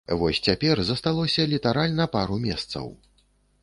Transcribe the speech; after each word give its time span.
Вось 0.19 0.39
цяпер 0.47 0.81
засталося 0.87 1.47
літаральна 1.53 2.11
пару 2.19 2.43
месцаў. 2.51 2.95